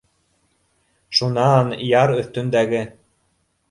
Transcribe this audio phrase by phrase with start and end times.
[1.19, 2.85] Шунан яр өҫтөндәге